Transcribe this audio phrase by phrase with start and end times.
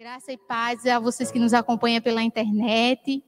[0.00, 3.22] Graça e paz a vocês que nos acompanham pela internet.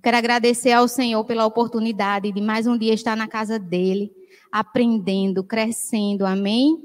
[0.00, 4.12] Quero agradecer ao Senhor pela oportunidade de mais um dia estar na casa dele,
[4.52, 6.24] aprendendo, crescendo.
[6.24, 6.80] Amém?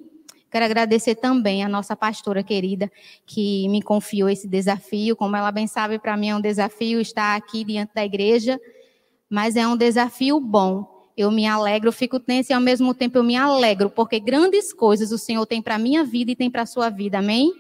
[0.49, 2.91] Quero agradecer também a nossa pastora querida
[3.23, 5.15] que me confiou esse desafio.
[5.15, 8.59] Como ela bem sabe, para mim é um desafio estar aqui diante da igreja,
[9.29, 11.11] mas é um desafio bom.
[11.15, 15.11] Eu me alegro, fico tensa e ao mesmo tempo eu me alegro, porque grandes coisas
[15.11, 17.19] o Senhor tem para a minha vida e tem para a sua vida.
[17.19, 17.53] Amém?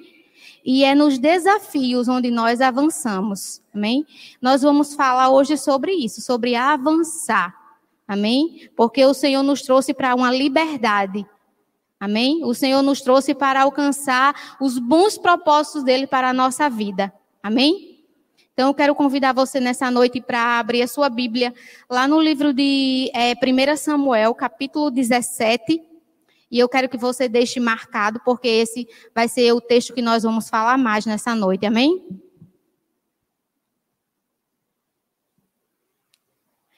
[0.65, 3.61] E é nos desafios onde nós avançamos.
[3.73, 4.03] Amém?
[4.41, 7.55] Nós vamos falar hoje sobre isso, sobre avançar.
[8.07, 8.67] Amém?
[8.75, 11.23] Porque o Senhor nos trouxe para uma liberdade.
[11.99, 12.43] Amém?
[12.43, 17.13] O Senhor nos trouxe para alcançar os bons propósitos dele para a nossa vida.
[17.43, 18.03] Amém?
[18.53, 21.53] Então, eu quero convidar você nessa noite para abrir a sua Bíblia
[21.89, 25.94] lá no livro de é, 1 Samuel, capítulo 17.
[26.49, 30.23] E eu quero que você deixe marcado, porque esse vai ser o texto que nós
[30.23, 32.03] vamos falar mais nessa noite, amém?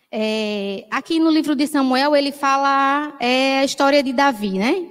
[0.09, 4.89] É, aqui no livro de Samuel, ele fala é, a história de Davi, né?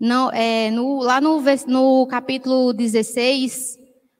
[0.00, 3.78] Não, é, no, lá no, no capítulo 16,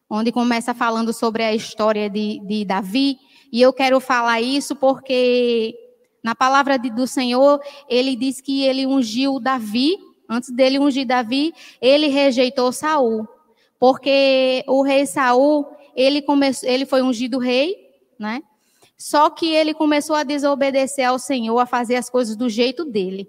[0.09, 3.19] onde começa falando sobre a história de, de Davi,
[3.53, 5.75] e eu quero falar isso porque
[6.23, 9.97] na palavra do Senhor, ele diz que ele ungiu Davi,
[10.29, 13.27] antes dele ungir Davi, ele rejeitou Saul.
[13.79, 17.77] Porque o rei Saul, ele, começou, ele foi ungido rei,
[18.19, 18.43] né?
[18.97, 23.29] Só que ele começou a desobedecer ao Senhor, a fazer as coisas do jeito dele.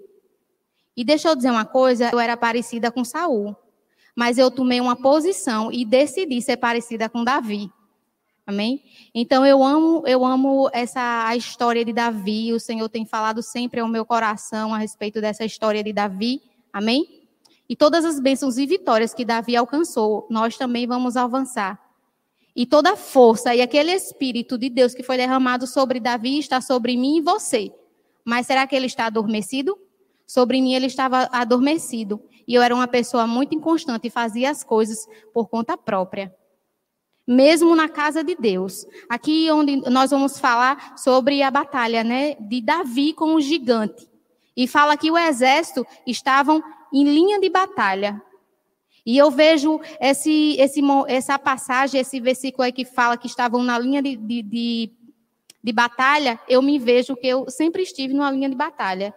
[0.96, 3.56] E deixa eu dizer uma coisa, eu era parecida com Saul,
[4.16, 7.70] mas eu tomei uma posição e decidi ser parecida com Davi.
[8.50, 8.82] Amém?
[9.14, 12.52] Então eu amo, eu amo essa a história de Davi.
[12.52, 16.42] O Senhor tem falado sempre ao meu coração a respeito dessa história de Davi.
[16.72, 17.28] Amém?
[17.68, 21.80] E todas as bênçãos e vitórias que Davi alcançou, nós também vamos avançar.
[22.56, 26.60] E toda a força e aquele espírito de Deus que foi derramado sobre Davi está
[26.60, 27.72] sobre mim e você.
[28.24, 29.78] Mas será que ele está adormecido?
[30.26, 32.20] Sobre mim ele estava adormecido.
[32.48, 36.34] E eu era uma pessoa muito inconstante e fazia as coisas por conta própria
[37.26, 38.86] mesmo na casa de Deus.
[39.08, 44.08] Aqui onde nós vamos falar sobre a batalha, né, de Davi com o gigante.
[44.56, 48.20] E fala que o exército estavam em linha de batalha.
[49.04, 53.78] E eu vejo esse, esse, essa passagem, esse versículo aí que fala que estavam na
[53.78, 54.92] linha de, de, de,
[55.62, 59.14] de batalha, eu me vejo que eu sempre estive numa linha de batalha.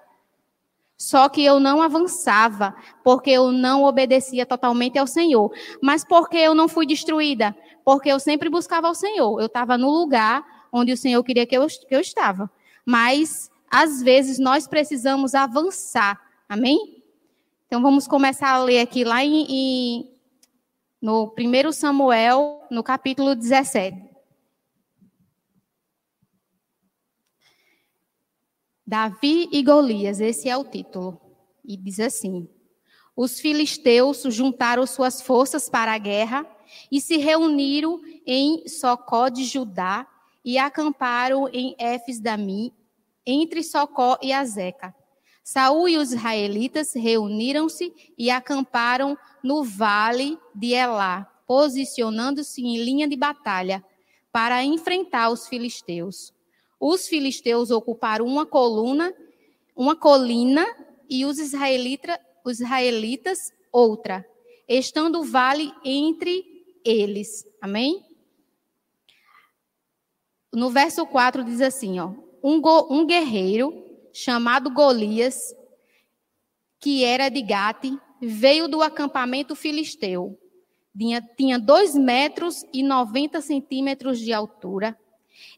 [1.03, 5.51] Só que eu não avançava, porque eu não obedecia totalmente ao Senhor.
[5.81, 7.53] Mas porque eu não fui destruída?
[7.83, 9.37] Porque eu sempre buscava o Senhor.
[9.37, 12.49] Eu estava no lugar onde o Senhor queria que eu, que eu estava.
[12.85, 16.21] Mas, às vezes, nós precisamos avançar.
[16.47, 17.03] Amém?
[17.67, 20.11] Então, vamos começar a ler aqui lá em, em
[21.01, 24.12] no 1 Samuel, no capítulo 17.
[28.85, 31.19] Davi e Golias, esse é o título.
[31.65, 32.47] E diz assim:
[33.15, 36.45] Os filisteus juntaram suas forças para a guerra
[36.91, 40.07] e se reuniram em Socó de Judá
[40.43, 42.73] e acamparam em Éfes Dami,
[43.25, 44.93] entre Socó e Azeca.
[45.43, 53.15] Saul e os israelitas reuniram-se e acamparam no vale de Elá, posicionando-se em linha de
[53.15, 53.83] batalha
[54.31, 56.33] para enfrentar os filisteus.
[56.85, 59.15] Os filisteus ocuparam uma coluna,
[59.73, 60.67] uma colina
[61.09, 64.27] e os israelitas, os israelitas outra,
[64.67, 66.43] estando o vale entre
[66.83, 67.47] eles.
[67.61, 68.05] Amém?
[70.51, 72.11] No verso 4 diz assim, ó,
[72.43, 73.73] um, go, um guerreiro
[74.11, 75.55] chamado Golias,
[76.81, 80.37] que era de Gate, veio do acampamento filisteu.
[80.97, 84.99] Tinha, tinha dois metros e 90 centímetros de altura.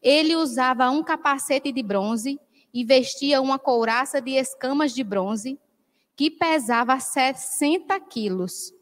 [0.02, 2.40] Ele usava um capacete de bronze
[2.74, 5.60] e vestia uma couraça de escamas de bronze,
[6.16, 8.74] que pesava 60 quilos.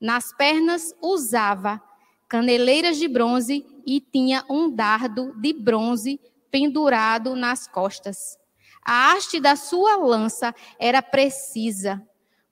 [0.00, 1.80] Nas pernas usava
[2.28, 6.20] caneleiras de bronze e tinha um dardo de bronze
[6.50, 8.38] pendurado nas costas.
[8.84, 12.02] A haste da sua lança era precisa,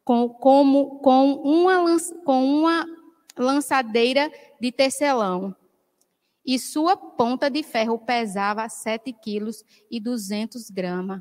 [0.05, 2.87] com, como, com, uma, com uma
[3.37, 4.31] lançadeira
[4.61, 5.55] de tecelão.
[6.49, 11.21] E sua ponta de ferro pesava 7 quilos e 200 gramas.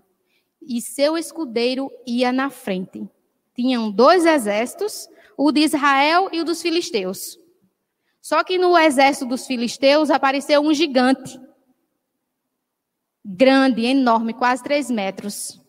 [0.62, 3.06] E seu escudeiro ia na frente.
[3.54, 7.38] Tinham dois exércitos, o de Israel e o dos filisteus.
[8.22, 11.38] Só que no exército dos filisteus apareceu um gigante.
[13.22, 15.60] Grande, enorme, quase três metros.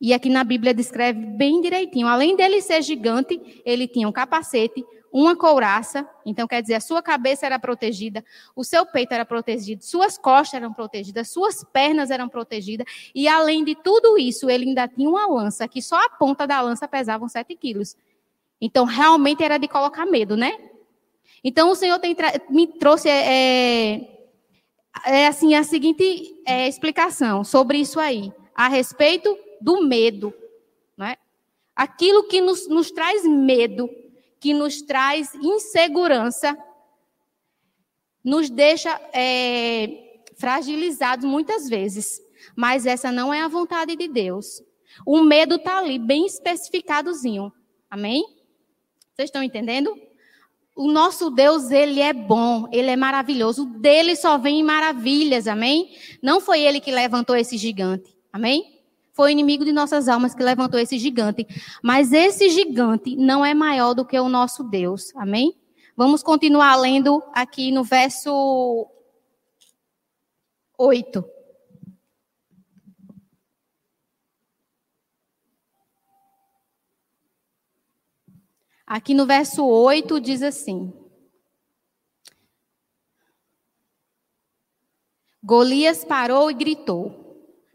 [0.00, 2.06] E aqui na Bíblia descreve bem direitinho.
[2.06, 7.00] Além dele ser gigante, ele tinha um capacete, uma couraça, então quer dizer, a sua
[7.00, 8.24] cabeça era protegida,
[8.56, 13.64] o seu peito era protegido, suas costas eram protegidas, suas pernas eram protegidas, e além
[13.64, 17.28] de tudo isso, ele ainda tinha uma lança, que só a ponta da lança pesava
[17.28, 17.96] 7 quilos.
[18.60, 20.58] Então, realmente era de colocar medo, né?
[21.44, 22.00] Então, o Senhor
[22.50, 24.14] me trouxe é, é,
[25.06, 30.34] é, assim, a seguinte é, explicação sobre isso aí, a respeito do medo.
[30.94, 31.16] Né?
[31.74, 33.88] Aquilo que nos, nos traz medo,
[34.38, 36.56] que nos traz insegurança,
[38.22, 42.20] nos deixa é, fragilizados muitas vezes.
[42.54, 44.62] Mas essa não é a vontade de Deus.
[45.06, 47.50] O medo está ali, bem especificadozinho.
[47.90, 48.22] Amém?
[49.14, 49.96] Vocês estão entendendo?
[50.76, 53.64] O nosso Deus, ele é bom, ele é maravilhoso.
[53.64, 55.96] Dele só vem maravilhas, amém?
[56.22, 58.73] Não foi ele que levantou esse gigante, amém?
[59.14, 61.46] Foi o inimigo de nossas almas que levantou esse gigante.
[61.80, 65.14] Mas esse gigante não é maior do que o nosso Deus.
[65.14, 65.56] Amém?
[65.96, 68.90] Vamos continuar lendo aqui no verso
[70.76, 71.24] 8.
[78.84, 80.92] Aqui no verso 8 diz assim:
[85.40, 87.23] Golias parou e gritou: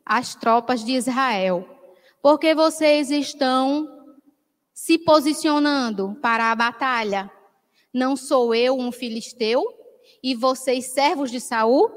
[0.10, 1.70] as tropas de Israel,
[2.20, 3.88] porque vocês estão
[4.74, 7.32] se posicionando para a batalha.
[7.94, 9.64] Não sou eu um filisteu
[10.24, 11.92] e vocês servos de Saul?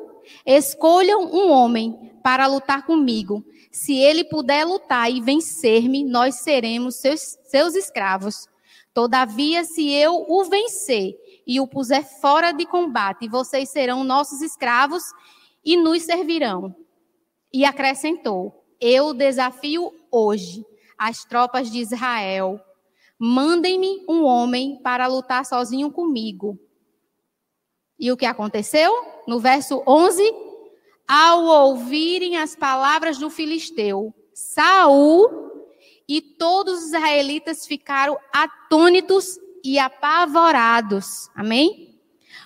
[0.44, 3.42] Escolham um homem para lutar comigo.
[3.70, 8.46] Se ele puder lutar e vencer-me, nós seremos seus, seus escravos.
[8.92, 11.16] Todavia, se eu o vencer
[11.46, 15.02] e o puser fora de combate, vocês serão nossos escravos
[15.64, 16.76] e nos servirão.
[17.52, 20.64] E acrescentou: Eu desafio hoje
[20.96, 22.60] as tropas de Israel.
[23.18, 26.58] Mandem-me um homem para lutar sozinho comigo.
[27.98, 28.92] E o que aconteceu?
[29.28, 30.22] No verso 11,
[31.06, 35.52] ao ouvirem as palavras do filisteu, Saul
[36.08, 41.28] e todos os israelitas ficaram atônitos e apavorados.
[41.34, 41.91] Amém?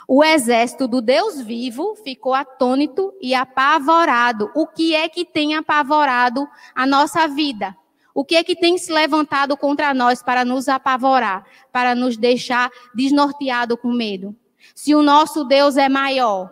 [0.08, 4.50] O exército do Deus vivo ficou atônito e apavorado.
[4.54, 7.76] O que é que tem apavorado a nossa vida?
[8.14, 12.70] O que é que tem se levantado contra nós para nos apavorar, para nos deixar
[12.94, 14.34] desnorteado com medo?
[14.74, 16.50] Se o nosso Deus é maior,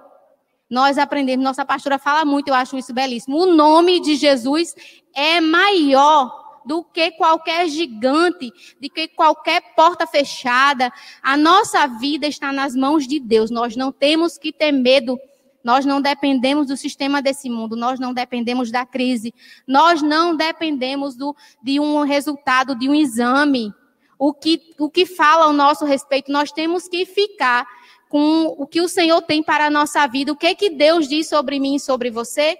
[0.69, 3.39] nós aprendemos, nossa pastora fala muito, eu acho isso belíssimo.
[3.39, 4.75] O nome de Jesus
[5.15, 10.93] é maior do que qualquer gigante, de que qualquer porta fechada.
[11.23, 13.51] A nossa vida está nas mãos de Deus.
[13.51, 15.19] Nós não temos que ter medo.
[15.63, 19.33] Nós não dependemos do sistema desse mundo, nós não dependemos da crise,
[19.67, 23.73] nós não dependemos do, de um resultado de um exame.
[24.19, 27.67] O que, o que fala ao nosso respeito, nós temos que ficar
[28.11, 30.31] com o que o Senhor tem para a nossa vida.
[30.31, 32.59] O que, que Deus diz sobre mim e sobre você?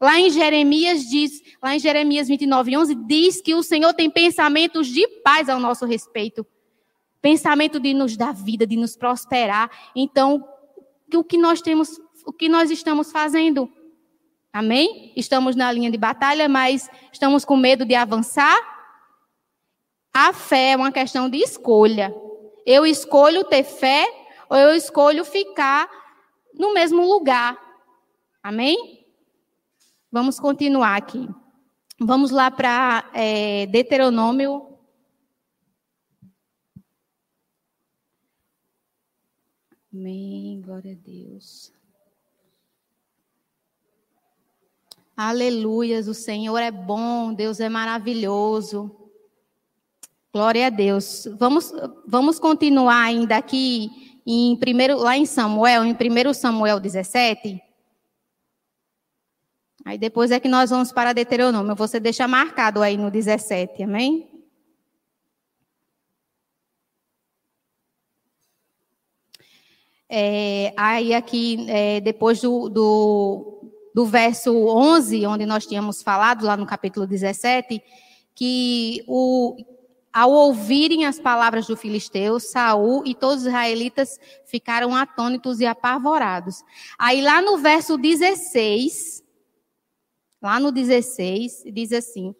[0.00, 4.86] Lá em Jeremias diz, lá em Jeremias 29, 11, diz que o Senhor tem pensamentos
[4.86, 6.46] de paz ao nosso respeito.
[7.20, 9.70] Pensamento de nos dar vida, de nos prosperar.
[9.96, 10.46] Então,
[11.12, 13.68] o que nós temos, o que nós estamos fazendo?
[14.52, 15.12] Amém?
[15.16, 18.56] Estamos na linha de batalha, mas estamos com medo de avançar?
[20.14, 22.14] A fé é uma questão de escolha.
[22.64, 24.06] Eu escolho ter fé
[24.48, 25.88] ou eu escolho ficar
[26.54, 27.58] no mesmo lugar.
[28.42, 28.97] Amém?
[30.10, 31.28] Vamos continuar aqui.
[32.00, 34.78] Vamos lá para é, Deuteronômio.
[39.92, 41.72] Amém, glória a Deus.
[45.14, 48.94] Aleluias, o Senhor é bom, Deus é maravilhoso.
[50.32, 51.28] Glória a Deus.
[51.38, 51.72] Vamos,
[52.06, 53.90] vamos continuar ainda aqui
[54.24, 57.67] em primeiro, lá em Samuel, em 1 Samuel 17.
[59.88, 61.74] Aí depois é que nós vamos para Deuteronômio.
[61.74, 64.28] Você deixa marcado aí no 17, amém?
[70.06, 76.54] É, aí aqui, é, depois do, do, do verso 11, onde nós tínhamos falado, lá
[76.54, 77.82] no capítulo 17,
[78.34, 79.56] que o,
[80.12, 86.62] ao ouvirem as palavras do filisteu, Saul e todos os israelitas ficaram atônitos e apavorados.
[86.98, 89.26] Aí lá no verso 16,
[90.40, 92.34] Lá no 16, diz assim: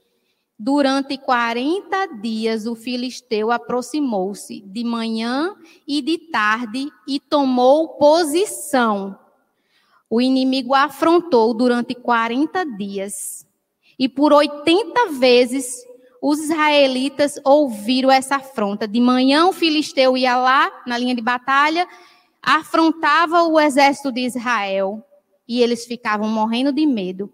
[0.59, 5.55] Durante 40 dias o filisteu aproximou-se de manhã
[5.87, 9.19] e de tarde e tomou posição.
[10.11, 13.47] O inimigo afrontou durante 40 dias.
[13.99, 15.85] E por 80 vezes
[16.21, 18.88] os israelitas ouviram essa afronta.
[18.88, 21.87] De manhã o filisteu ia lá na linha de batalha,
[22.43, 25.05] afrontava o exército de Israel
[25.47, 27.33] e eles ficavam morrendo de medo.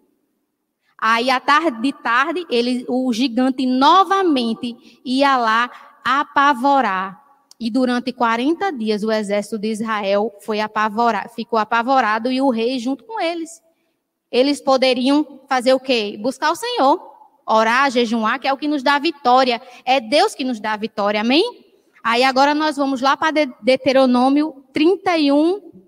[0.98, 5.70] Aí, à tarde de tarde, ele, o gigante novamente ia lá
[6.04, 7.22] apavorar.
[7.58, 12.78] E durante 40 dias o exército de Israel foi apavorado, ficou apavorado e o rei
[12.78, 13.62] junto com eles.
[14.30, 16.18] Eles poderiam fazer o quê?
[16.20, 17.00] Buscar o Senhor,
[17.46, 19.62] orar, jejuar, que é o que nos dá vitória.
[19.84, 21.64] É Deus que nos dá vitória, amém?
[22.02, 25.83] Aí agora nós vamos lá para Deuteronômio 31,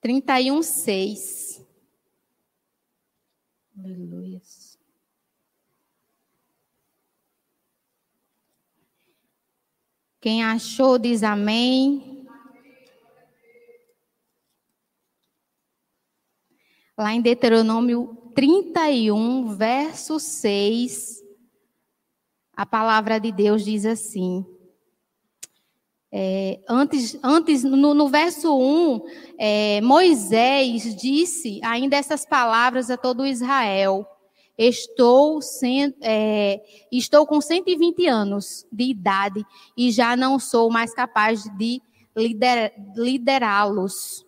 [0.00, 1.62] Trinta e um, seis.
[3.78, 4.40] Aleluia.
[10.20, 12.26] Quem achou diz amém.
[16.96, 21.22] Lá em Deuteronômio 31, verso 6,
[22.54, 24.46] a palavra de Deus diz assim:
[26.12, 29.00] é, antes, antes no, no verso 1,
[29.38, 34.04] é, Moisés disse ainda essas palavras a todo Israel.
[34.58, 36.60] Estou, sem, é,
[36.92, 41.80] estou com 120 anos de idade e já não sou mais capaz de
[42.14, 44.26] lider, liderá-los.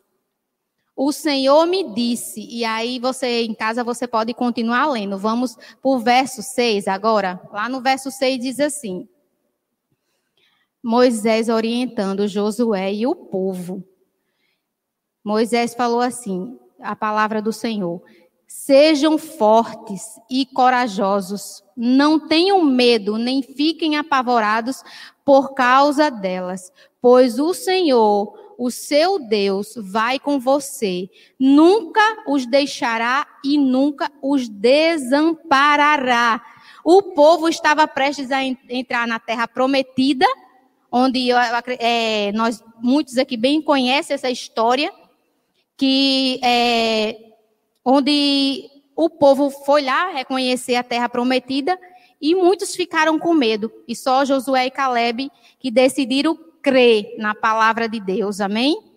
[0.94, 5.18] O Senhor me disse, e aí você em casa você pode continuar lendo.
[5.18, 7.40] Vamos para o verso 6 agora.
[7.52, 9.08] Lá no verso 6 diz assim:
[10.82, 13.84] Moisés orientando Josué e o povo.
[15.24, 18.02] Moisés falou assim: a palavra do Senhor.
[18.46, 24.82] Sejam fortes e corajosos, não tenham medo, nem fiquem apavorados
[25.24, 26.70] por causa delas,
[27.00, 31.08] pois o Senhor, o seu Deus, vai com você,
[31.40, 36.42] nunca os deixará e nunca os desamparará.
[36.84, 40.26] O povo estava prestes a entrar na terra prometida,
[40.92, 41.30] onde
[41.78, 44.92] é, nós, muitos aqui bem conhecem essa história,
[45.74, 47.16] que é,
[47.82, 51.78] onde o povo foi lá reconhecer a terra prometida
[52.20, 53.72] e muitos ficaram com medo.
[53.88, 58.92] E só Josué e Caleb que decidiram crer na palavra de Deus, amém?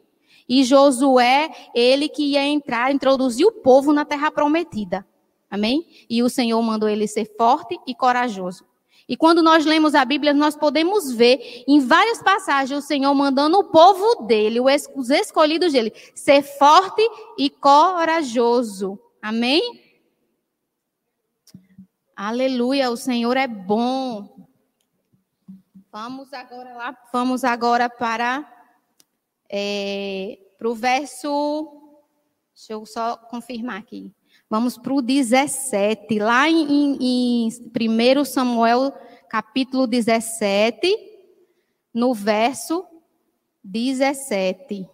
[0.48, 5.08] E Josué, ele que ia entrar, introduzir o povo na terra prometida,
[5.50, 5.88] amém?
[6.08, 8.64] E o Senhor mandou ele ser forte e corajoso.
[9.08, 13.60] E quando nós lemos a Bíblia, nós podemos ver em várias passagens o Senhor mandando
[13.60, 17.08] o povo dele, os escolhidos dele, ser forte
[17.38, 19.00] e corajoso.
[19.22, 19.84] Amém?
[22.16, 24.48] Aleluia, o Senhor é bom.
[25.92, 28.52] Vamos agora lá, vamos agora para
[29.50, 31.82] é, para o verso.
[32.54, 34.14] Deixa eu só confirmar aqui.
[34.50, 38.94] Vamos para o 17, lá em, em, em 1 Samuel,
[39.28, 40.96] capítulo 17,
[41.92, 42.86] no verso
[43.64, 44.88] 17.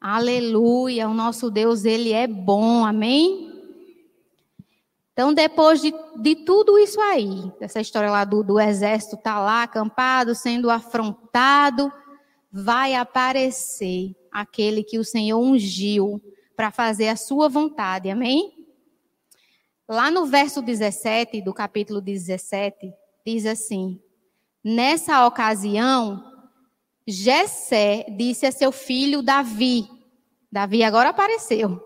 [0.00, 3.52] Aleluia, o nosso Deus, ele é bom, amém?
[5.12, 9.62] Então, depois de, de tudo isso aí, essa história lá do, do exército tá lá
[9.62, 11.92] acampado, sendo afrontado,
[12.56, 16.22] vai aparecer aquele que o Senhor ungiu
[16.54, 18.08] para fazer a sua vontade.
[18.08, 18.52] Amém?
[19.88, 22.92] Lá no verso 17 do capítulo 17,
[23.26, 24.00] diz assim:
[24.62, 26.24] Nessa ocasião,
[27.04, 29.88] Jessé disse a seu filho Davi,
[30.50, 31.82] Davi agora apareceu.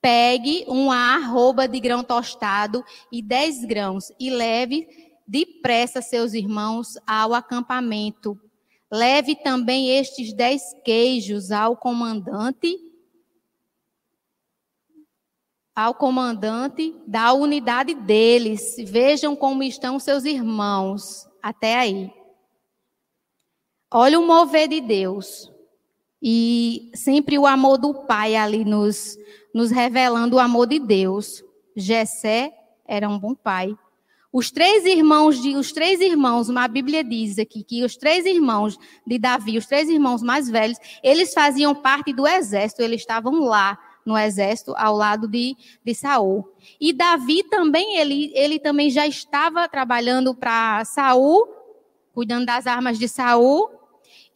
[0.00, 4.88] Pegue uma arroba de grão tostado e dez grãos e leve
[5.24, 8.38] depressa seus irmãos ao acampamento
[8.90, 12.78] Leve também estes dez queijos ao comandante,
[15.74, 18.76] ao comandante da unidade deles.
[18.78, 21.28] Vejam como estão seus irmãos.
[21.42, 22.10] Até aí.
[23.92, 25.52] Olha o mover de Deus.
[26.20, 29.16] E sempre o amor do Pai ali nos,
[29.54, 31.44] nos revelando o amor de Deus.
[31.76, 32.52] Jessé
[32.86, 33.76] era um bom pai.
[34.30, 38.78] Os três irmãos de os três irmãos, uma Bíblia diz aqui que os três irmãos
[39.06, 43.78] de Davi, os três irmãos mais velhos, eles faziam parte do exército, eles estavam lá
[44.04, 46.46] no exército ao lado de, de Saul.
[46.78, 51.48] E Davi também ele, ele também já estava trabalhando para Saul,
[52.12, 53.70] cuidando das armas de Saul.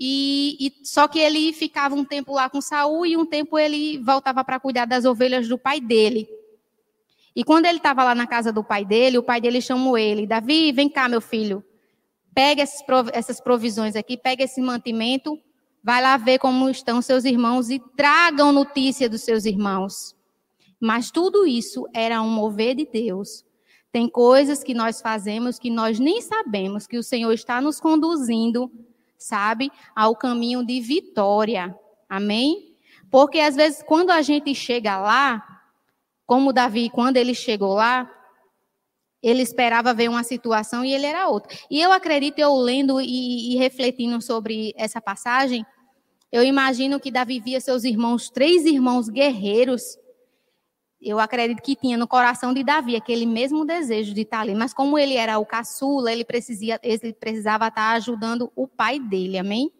[0.00, 3.98] E, e, só que ele ficava um tempo lá com Saul e um tempo ele
[3.98, 6.28] voltava para cuidar das ovelhas do pai dele.
[7.34, 10.26] E quando ele estava lá na casa do pai dele, o pai dele chamou ele:
[10.26, 11.64] Davi, vem cá, meu filho.
[12.34, 12.62] Pega
[13.12, 15.38] essas provisões aqui, pega esse mantimento,
[15.82, 20.16] vai lá ver como estão seus irmãos e tragam notícia dos seus irmãos.
[20.80, 23.44] Mas tudo isso era um mover de Deus.
[23.92, 28.72] Tem coisas que nós fazemos que nós nem sabemos que o Senhor está nos conduzindo,
[29.18, 31.76] sabe, ao caminho de vitória.
[32.08, 32.74] Amém?
[33.10, 35.51] Porque às vezes quando a gente chega lá,
[36.32, 38.10] como Davi, quando ele chegou lá,
[39.22, 41.54] ele esperava ver uma situação e ele era outra.
[41.70, 45.62] E eu acredito, eu lendo e, e refletindo sobre essa passagem,
[46.32, 49.98] eu imagino que Davi via seus irmãos, três irmãos guerreiros.
[50.98, 54.54] Eu acredito que tinha no coração de Davi aquele mesmo desejo de estar ali.
[54.54, 56.24] Mas como ele era o caçula, ele,
[56.82, 59.70] ele precisava estar ajudando o pai dele, amém?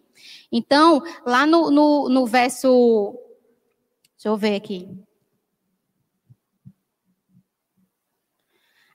[0.53, 3.19] Então, lá no, no, no verso.
[4.19, 4.87] Deixa eu ver aqui.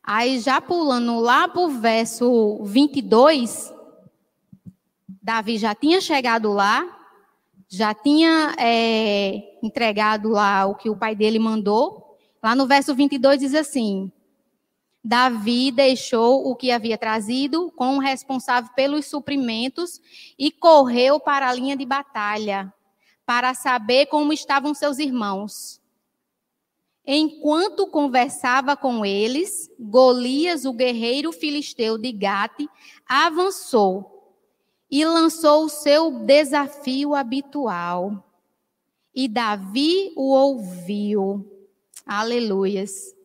[0.09, 3.73] Aí, já pulando lá para o verso 22,
[5.21, 6.87] Davi já tinha chegado lá,
[7.67, 12.17] já tinha é, entregado lá o que o pai dele mandou.
[12.41, 14.09] Lá no verso 22 diz assim:
[15.03, 19.99] Davi deixou o que havia trazido com o responsável pelos suprimentos
[20.39, 22.73] e correu para a linha de batalha
[23.25, 25.81] para saber como estavam seus irmãos.
[27.09, 32.67] Enquanto conversava com eles, Golias, o guerreiro filisteu de Gate,
[33.07, 34.35] avançou
[34.91, 38.25] e lançou o seu desafio habitual.
[39.15, 41.49] E Davi o ouviu.
[42.05, 43.15] Aleluias.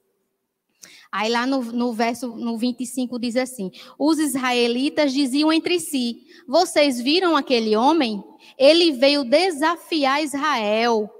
[1.11, 7.01] Aí lá no, no verso no 25 diz assim: Os israelitas diziam entre si: Vocês
[7.01, 8.23] viram aquele homem?
[8.57, 11.11] Ele veio desafiar Israel.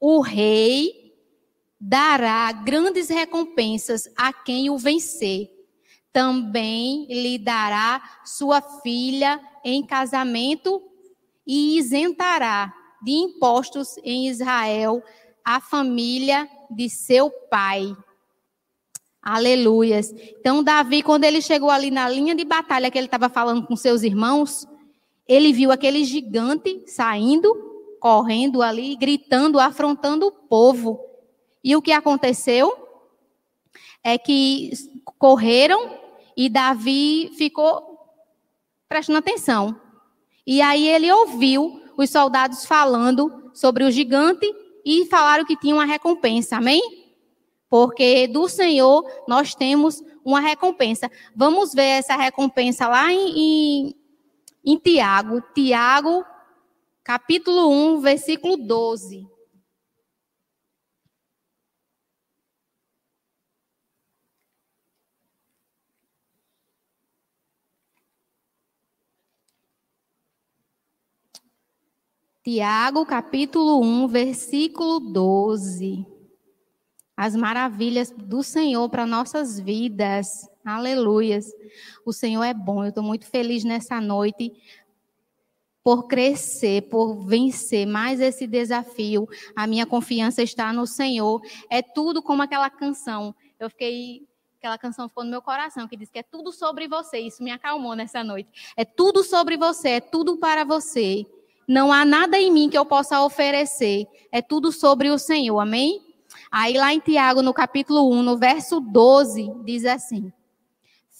[0.00, 1.05] O rei
[1.80, 5.50] dará grandes recompensas a quem o vencer.
[6.12, 10.82] Também lhe dará sua filha em casamento
[11.46, 15.02] e isentará de impostos em Israel
[15.44, 17.94] a família de seu pai.
[19.22, 20.12] Aleluias.
[20.38, 23.76] Então, Davi, quando ele chegou ali na linha de batalha que ele estava falando com
[23.76, 24.66] seus irmãos,
[25.26, 27.52] ele viu aquele gigante saindo,
[28.00, 31.00] correndo ali, gritando, afrontando o povo.
[31.66, 32.72] E o que aconteceu
[34.00, 34.70] é que
[35.18, 35.98] correram
[36.36, 38.06] e Davi ficou
[38.88, 39.76] prestando atenção.
[40.46, 44.46] E aí ele ouviu os soldados falando sobre o gigante
[44.84, 47.10] e falaram que tinha uma recompensa, amém?
[47.68, 51.10] Porque do Senhor nós temos uma recompensa.
[51.34, 53.94] Vamos ver essa recompensa lá em, em,
[54.64, 55.42] em Tiago.
[55.52, 56.24] Tiago,
[57.02, 59.34] capítulo 1, versículo 12.
[72.46, 76.06] Tiago, capítulo 1, versículo 12.
[77.16, 80.48] As maravilhas do Senhor para nossas vidas.
[80.64, 81.52] Aleluias.
[82.04, 82.84] O Senhor é bom.
[82.84, 84.52] Eu estou muito feliz nessa noite
[85.82, 89.28] por crescer, por vencer mais esse desafio.
[89.56, 91.42] A minha confiança está no Senhor.
[91.68, 93.34] É tudo como aquela canção.
[93.58, 94.24] Eu fiquei
[94.56, 97.18] aquela canção ficou no meu coração, que diz que é tudo sobre você.
[97.18, 98.72] Isso me acalmou nessa noite.
[98.76, 101.26] É tudo sobre você, é tudo para você.
[101.66, 104.06] Não há nada em mim que eu possa oferecer.
[104.30, 105.58] É tudo sobre o Senhor.
[105.58, 106.00] Amém?
[106.50, 110.32] Aí lá em Tiago, no capítulo 1, no verso 12, diz assim: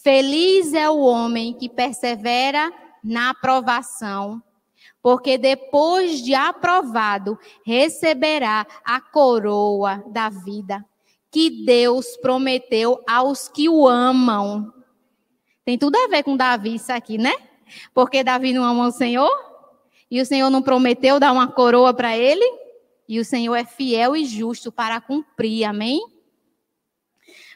[0.02, 4.42] Feliz é o homem que persevera na aprovação,
[5.02, 10.84] porque depois de aprovado, receberá a coroa da vida
[11.30, 14.72] que Deus prometeu aos que o amam.
[15.64, 17.32] Tem tudo a ver com Davi isso aqui, né?
[17.92, 19.30] Porque Davi não ama o Senhor?
[20.10, 22.44] E o Senhor não prometeu dar uma coroa para ele?
[23.08, 26.00] E o Senhor é fiel e justo para cumprir, amém?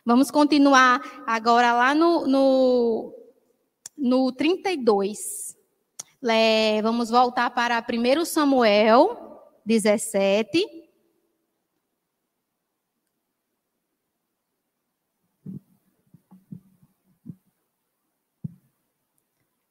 [0.04, 3.14] Vamos continuar agora lá no, no,
[3.96, 5.56] no 32.
[6.22, 10.66] É, vamos voltar para 1 Samuel 17.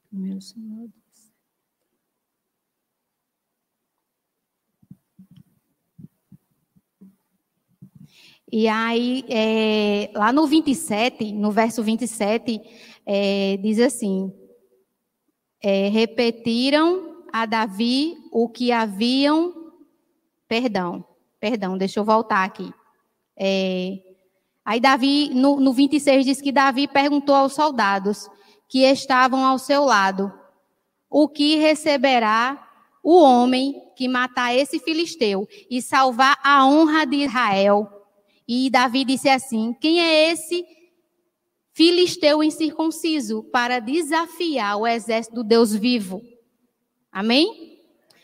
[0.09, 0.98] Primeiro Samuel
[8.51, 12.59] E aí, é, lá no 27, no verso 27,
[13.05, 14.33] é, diz assim:
[15.61, 19.53] é, repetiram a Davi o que haviam.
[20.47, 21.05] Perdão,
[21.39, 22.73] perdão, deixa eu voltar aqui.
[23.37, 23.99] É,
[24.69, 28.29] Aí Davi, no, no 26, diz que Davi perguntou aos soldados
[28.67, 30.31] que estavam ao seu lado:
[31.09, 32.69] O que receberá
[33.01, 37.98] o homem que matar esse filisteu e salvar a honra de Israel?
[38.51, 40.65] E Davi disse assim: Quem é esse
[41.71, 46.23] filisteu incircunciso para desafiar o exército do Deus vivo?
[47.11, 47.77] Amém?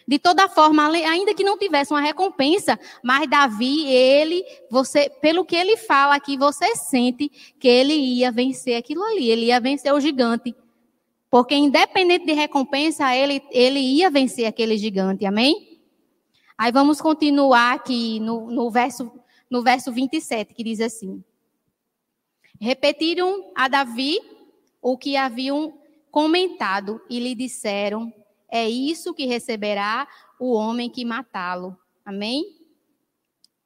[0.07, 5.55] De toda forma, ainda que não tivesse uma recompensa, mas Davi, ele, você, pelo que
[5.55, 9.99] ele fala aqui, você sente que ele ia vencer aquilo ali, ele ia vencer o
[9.99, 10.55] gigante.
[11.29, 15.75] Porque independente de recompensa, ele, ele ia vencer aquele gigante, amém?
[16.57, 19.11] Aí vamos continuar aqui no, no, verso,
[19.55, 21.23] no verso 27, que diz assim:
[22.59, 24.19] Repetiram a Davi
[24.81, 25.79] o que haviam
[26.11, 28.13] comentado e lhe disseram
[28.49, 30.07] é isso que receberá
[30.39, 31.77] o homem que matá-lo.
[32.05, 32.43] Amém?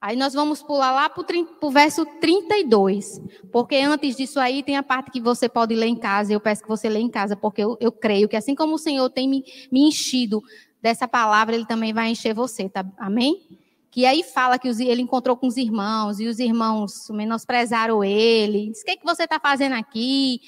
[0.00, 1.22] Aí nós vamos pular lá para
[1.60, 3.20] o verso 32.
[3.52, 6.32] Porque antes disso aí tem a parte que você pode ler em casa.
[6.32, 8.78] Eu peço que você lê em casa, porque eu, eu creio que assim como o
[8.78, 10.42] Senhor tem me, me enchido
[10.80, 12.84] dessa palavra, Ele também vai encher você, tá?
[12.96, 13.59] Amém?
[13.90, 18.70] Que aí fala que ele encontrou com os irmãos e os irmãos menosprezaram ele.
[18.70, 20.40] Diz: O que, é que você está fazendo aqui?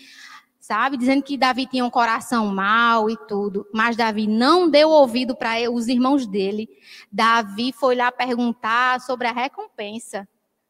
[0.62, 0.96] sabe?
[0.96, 3.66] Dizendo que Davi tinha um coração mau e tudo.
[3.74, 6.68] Mas Davi não deu ouvido para os irmãos dele.
[7.10, 10.26] Davi foi lá perguntar sobre a recompensa.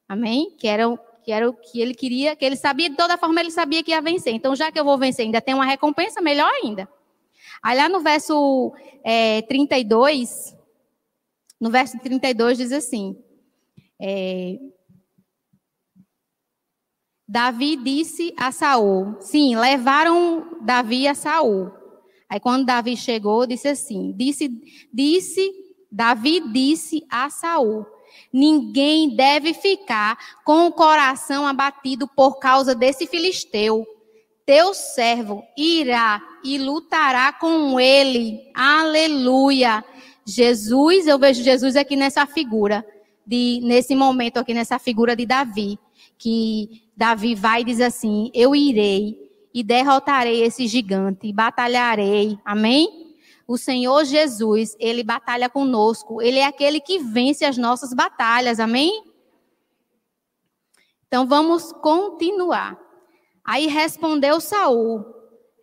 [0.08, 0.56] Amém?
[0.58, 0.84] Que era,
[1.22, 3.90] que era o que ele queria, que ele sabia, de toda forma ele sabia que
[3.90, 4.32] ia vencer.
[4.32, 6.88] Então, já que eu vou vencer, ainda tem uma recompensa, melhor ainda.
[7.62, 8.72] Aí lá no verso
[9.04, 10.56] é, 32,
[11.62, 13.16] no verso 32 diz assim,
[14.00, 14.58] é,
[17.28, 21.70] Davi disse a Saul, sim, levaram Davi a Saul.
[22.28, 24.50] Aí quando Davi chegou, disse assim, disse,
[24.92, 25.52] disse,
[25.88, 27.86] Davi disse a Saul,
[28.32, 33.86] ninguém deve ficar com o coração abatido por causa desse filisteu.
[34.44, 38.50] Teu servo irá e lutará com ele.
[38.52, 39.84] Aleluia.
[40.24, 42.84] Jesus, eu vejo Jesus aqui nessa figura,
[43.26, 45.78] de, nesse momento aqui, nessa figura de Davi,
[46.18, 49.18] que Davi vai e diz assim: Eu irei
[49.52, 52.38] e derrotarei esse gigante, batalharei.
[52.44, 53.14] Amém?
[53.46, 56.22] O Senhor Jesus, ele batalha conosco.
[56.22, 58.60] Ele é aquele que vence as nossas batalhas.
[58.60, 59.04] Amém?
[61.06, 62.78] Então vamos continuar.
[63.44, 65.04] Aí respondeu Saul.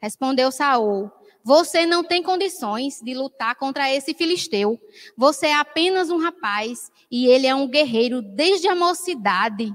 [0.02, 1.10] Respondeu Saul:
[1.44, 4.80] Você não tem condições de lutar contra esse filisteu.
[5.18, 9.74] Você é apenas um rapaz e ele é um guerreiro desde a mocidade.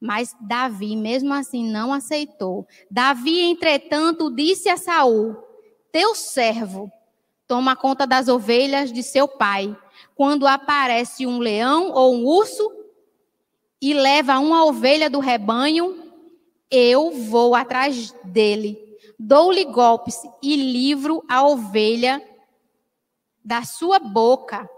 [0.00, 2.66] Mas Davi, mesmo assim, não aceitou.
[2.90, 5.36] Davi, entretanto, disse a Saul:
[5.90, 6.92] Teu servo
[7.46, 9.76] toma conta das ovelhas de seu pai.
[10.14, 12.70] Quando aparece um leão ou um urso
[13.80, 16.12] e leva uma ovelha do rebanho,
[16.70, 18.93] eu vou atrás dele.
[19.18, 22.22] Dou-lhe golpes e livro a ovelha
[23.44, 24.68] da sua boca.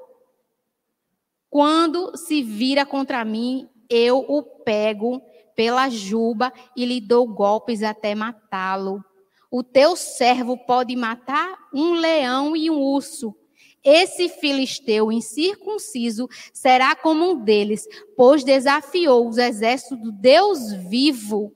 [1.49, 5.23] Quando se vira contra mim, eu o pego
[5.55, 9.03] pela juba e lhe dou golpes até matá-lo.
[9.51, 13.35] O teu servo pode matar um leão e um urso.
[13.83, 21.56] Esse filisteu incircunciso será como um deles, pois desafiou os exércitos do Deus vivo.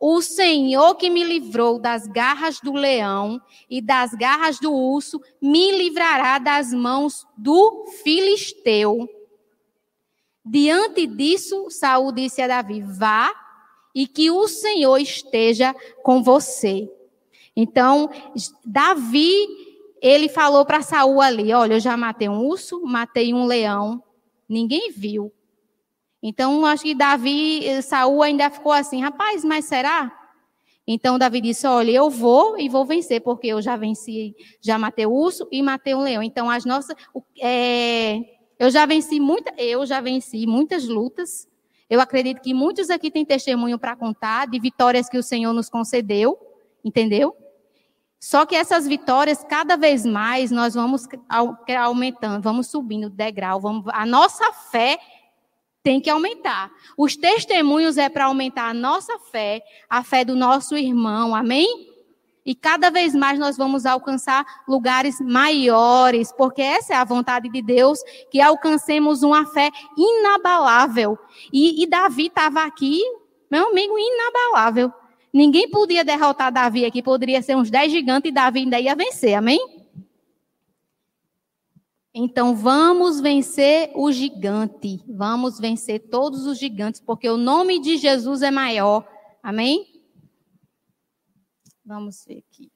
[0.00, 5.72] O Senhor que me livrou das garras do leão e das garras do urso, me
[5.72, 9.08] livrará das mãos do filisteu.
[10.44, 13.30] Diante disso, Saul disse a Davi: Vá
[13.94, 16.88] e que o Senhor esteja com você.
[17.56, 18.08] Então,
[18.64, 19.46] Davi,
[20.00, 24.02] ele falou para Saul ali: Olha, eu já matei um urso, matei um leão,
[24.48, 25.32] ninguém viu.
[26.22, 30.12] Então, acho que Davi, Saul ainda ficou assim: Rapaz, mas será?
[30.90, 35.04] Então Davi disse: Olha, eu vou e vou vencer, porque eu já venci, já matei
[35.04, 36.22] o urso e matei um leão.
[36.22, 36.96] Então, as nossas.
[37.40, 38.20] É,
[38.58, 41.46] eu já venci muita, eu já venci muitas lutas.
[41.90, 45.68] Eu acredito que muitos aqui têm testemunho para contar de vitórias que o Senhor nos
[45.68, 46.38] concedeu,
[46.82, 47.36] entendeu?
[48.18, 51.06] Só que essas vitórias, cada vez mais, nós vamos
[51.78, 54.98] aumentando, vamos subindo degrau, vamos, a nossa fé
[55.88, 56.70] tem que aumentar.
[56.98, 61.88] Os testemunhos é para aumentar a nossa fé, a fé do nosso irmão, amém?
[62.44, 67.62] E cada vez mais nós vamos alcançar lugares maiores, porque essa é a vontade de
[67.62, 71.18] Deus, que alcancemos uma fé inabalável.
[71.50, 73.00] E, e Davi estava aqui,
[73.50, 74.92] meu amigo, inabalável.
[75.32, 79.32] Ninguém podia derrotar Davi aqui, poderia ser uns dez gigantes e Davi ainda ia vencer,
[79.32, 79.77] amém?
[82.20, 85.00] Então vamos vencer o gigante.
[85.08, 89.06] Vamos vencer todos os gigantes, porque o nome de Jesus é maior.
[89.40, 89.86] Amém?
[91.86, 92.72] Vamos ver aqui.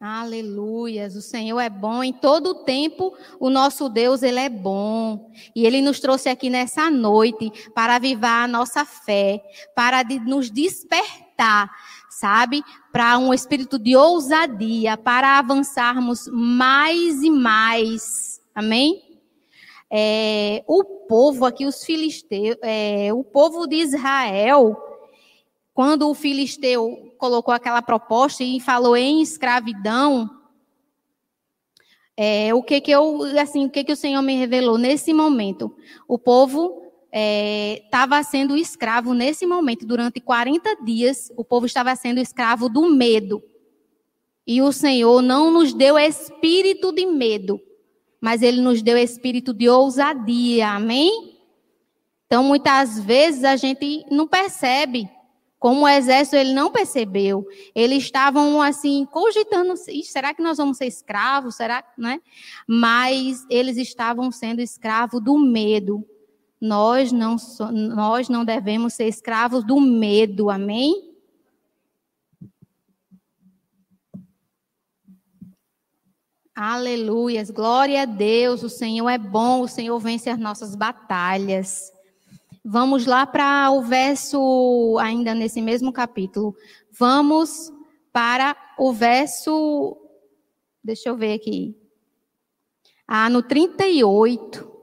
[0.00, 5.30] Aleluias, o Senhor é bom em todo o tempo, o nosso Deus, ele é bom.
[5.54, 9.42] E ele nos trouxe aqui nessa noite para avivar a nossa fé,
[9.76, 11.70] para nos despertar,
[12.18, 12.62] sabe?
[12.92, 18.40] Para um espírito de ousadia, para avançarmos mais e mais.
[18.54, 19.02] Amém?
[19.90, 24.76] É, o povo aqui, os filisteus, é, o povo de Israel,
[25.72, 30.30] quando o filisteu colocou aquela proposta e falou em escravidão,
[32.16, 35.74] é, o que que eu, assim, o que que o Senhor me revelou nesse momento?
[36.06, 36.83] O povo
[37.14, 42.90] estava é, sendo escravo nesse momento, durante 40 dias, o povo estava sendo escravo do
[42.90, 43.42] medo.
[44.46, 47.60] E o Senhor não nos deu espírito de medo,
[48.20, 51.38] mas Ele nos deu espírito de ousadia, amém?
[52.26, 55.08] Então, muitas vezes a gente não percebe
[55.64, 59.72] como o exército ele não percebeu, eles estavam assim cogitando,
[60.02, 61.54] será que nós vamos ser escravos?
[61.54, 62.20] Será, né?
[62.68, 66.06] Mas eles estavam sendo escravos do medo.
[66.64, 67.36] Nós não
[67.70, 70.48] nós não devemos ser escravos do medo.
[70.48, 71.12] Amém?
[76.56, 81.92] Aleluias, glória a Deus, o Senhor é bom, o Senhor vence as nossas batalhas.
[82.64, 86.56] Vamos lá para o verso, ainda nesse mesmo capítulo.
[86.90, 87.70] Vamos
[88.10, 89.98] para o verso.
[90.82, 91.76] Deixa eu ver aqui.
[93.06, 94.73] Ah, no 38.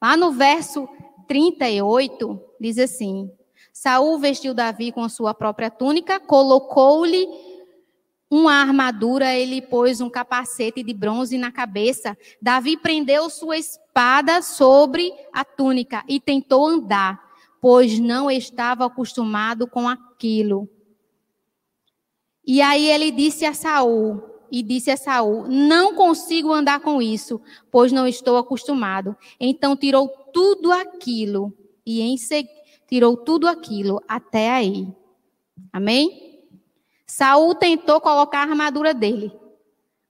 [0.00, 0.88] Lá no verso
[1.28, 3.30] 38, diz assim:
[3.72, 7.28] Saul vestiu Davi com sua própria túnica, colocou-lhe
[8.30, 12.16] uma armadura, ele pôs um capacete de bronze na cabeça.
[12.40, 17.20] Davi prendeu sua espada sobre a túnica e tentou andar,
[17.60, 20.68] pois não estava acostumado com aquilo.
[22.46, 27.40] E aí ele disse a Saul, e disse a Saul: Não consigo andar com isso,
[27.70, 29.16] pois não estou acostumado.
[29.38, 31.52] Então tirou tudo aquilo
[31.84, 32.16] e em
[32.86, 34.88] tirou tudo aquilo até aí.
[35.72, 36.40] Amém?
[37.06, 39.32] Saul tentou colocar a armadura dele,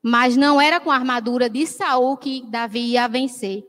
[0.03, 3.66] mas não era com a armadura de Saul que Davi ia vencer.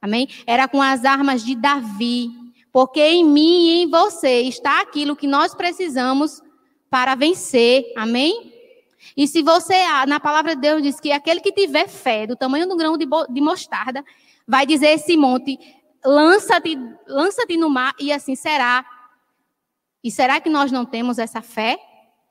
[0.00, 0.28] Amém?
[0.46, 2.30] Era com as armas de Davi,
[2.72, 6.42] porque em mim e em você está aquilo que nós precisamos
[6.90, 7.92] para vencer.
[7.96, 8.53] Amém?
[9.16, 9.74] E se você,
[10.06, 13.40] na palavra de Deus diz que aquele que tiver fé do tamanho do grão de,
[13.40, 14.04] mostarda,
[14.46, 15.58] vai dizer esse monte,
[16.04, 18.84] lança-te lança no mar e assim será.
[20.02, 21.78] E será que nós não temos essa fé?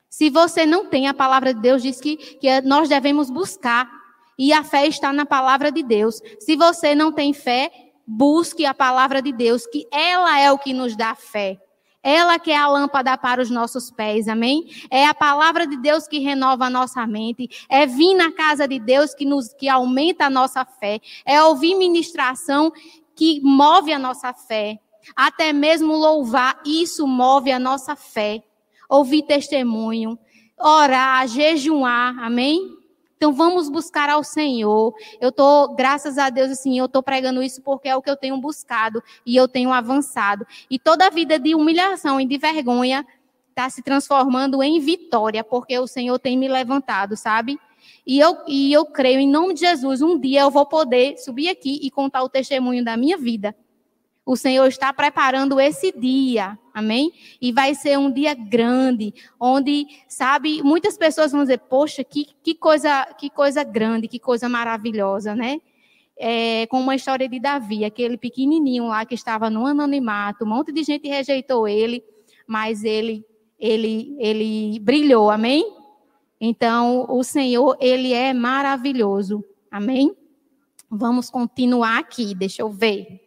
[0.09, 3.89] Se você não tem, a palavra de Deus diz que, que nós devemos buscar.
[4.37, 6.21] E a fé está na palavra de Deus.
[6.39, 7.71] Se você não tem fé,
[8.05, 11.59] busque a palavra de Deus, que ela é o que nos dá fé.
[12.03, 14.65] Ela que é a lâmpada para os nossos pés, amém?
[14.91, 17.49] É a palavra de Deus que renova a nossa mente.
[17.69, 20.99] É vir na casa de Deus que nos que aumenta a nossa fé.
[21.25, 22.71] É ouvir ministração
[23.15, 24.77] que move a nossa fé.
[25.15, 28.43] Até mesmo louvar, isso move a nossa fé
[28.93, 30.17] ouvir testemunho,
[30.57, 32.77] orar, jejuar, amém?
[33.23, 34.93] Então vamos buscar ao Senhor.
[35.21, 38.17] Eu tô, graças a Deus, assim, eu tô pregando isso porque é o que eu
[38.17, 40.45] tenho buscado e eu tenho avançado.
[40.69, 43.07] E toda a vida de humilhação e de vergonha
[43.47, 47.57] está se transformando em vitória, porque o Senhor tem me levantado, sabe?
[48.05, 51.47] E eu, e eu creio, em nome de Jesus, um dia eu vou poder subir
[51.47, 53.55] aqui e contar o testemunho da minha vida.
[54.25, 57.11] O Senhor está preparando esse dia, amém?
[57.41, 62.55] E vai ser um dia grande, onde, sabe, muitas pessoas vão dizer, poxa, que, que,
[62.55, 65.59] coisa, que coisa grande, que coisa maravilhosa, né?
[66.17, 70.71] É, com uma história de Davi, aquele pequenininho lá que estava no anonimato, um monte
[70.71, 72.01] de gente rejeitou ele,
[72.47, 73.25] mas ele,
[73.59, 75.75] ele, ele brilhou, amém?
[76.39, 80.15] Então, o Senhor, ele é maravilhoso, amém?
[80.89, 83.22] Vamos continuar aqui, deixa eu ver.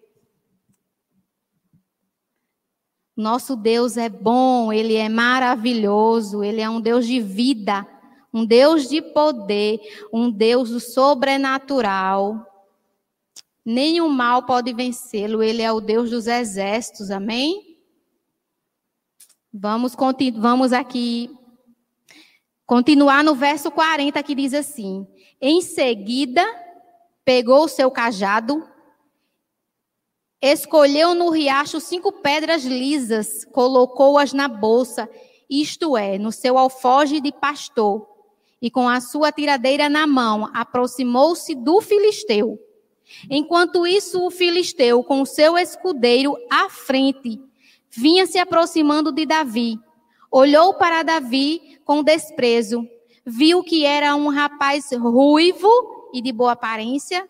[3.17, 7.87] Nosso Deus é bom, ele é maravilhoso, ele é um Deus de vida,
[8.33, 9.81] um Deus de poder,
[10.13, 12.47] um Deus do sobrenatural.
[13.65, 17.79] Nenhum mal pode vencê-lo, ele é o Deus dos exércitos, amém?
[19.51, 19.97] Vamos,
[20.35, 21.31] vamos aqui
[22.67, 25.07] continuar no verso 40 que diz assim:
[25.41, 26.45] Em seguida,
[27.25, 28.63] pegou o seu cajado,
[30.49, 35.11] Escolheu no riacho cinco pedras lisas, colocou-as na bolsa,
[35.51, 38.07] isto é, no seu alfoge de pastor,
[38.63, 42.61] e com a sua tiradeira na mão, aproximou-se do filisteu.
[43.29, 47.41] Enquanto isso, o filisteu, com seu escudeiro à frente,
[47.91, 49.77] vinha se aproximando de Davi.
[50.31, 52.89] Olhou para Davi com desprezo,
[53.25, 55.69] viu que era um rapaz ruivo
[56.15, 57.29] e de boa aparência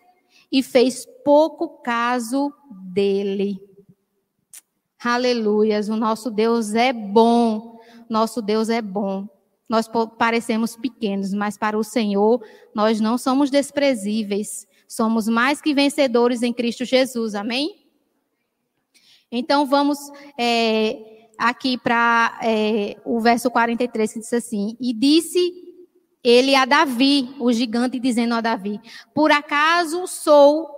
[0.51, 3.59] e fez pouco caso dele.
[5.03, 9.27] Aleluias, o nosso Deus é bom, nosso Deus é bom.
[9.67, 12.41] Nós parecemos pequenos, mas para o Senhor
[12.73, 14.65] nós não somos desprezíveis.
[14.87, 17.75] Somos mais que vencedores em Cristo Jesus, amém?
[19.29, 19.99] Então vamos
[20.39, 25.67] é, aqui para é, o verso 43 que diz assim: E disse
[26.23, 28.79] ele a Davi, o gigante, dizendo a Davi:
[29.13, 30.76] Por acaso sou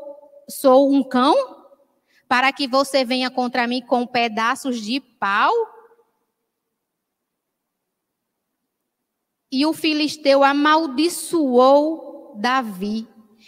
[0.50, 1.36] sou um cão
[2.28, 5.52] para que você venha contra mim com pedaços de pau?
[9.52, 13.08] E o filisteu amaldiçoou Davi,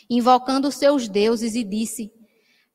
[0.10, 2.12] invocando seus deuses, e disse: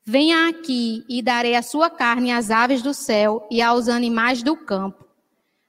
[0.04, 4.56] Venha aqui e darei a sua carne às aves do céu e aos animais do
[4.56, 5.04] campo.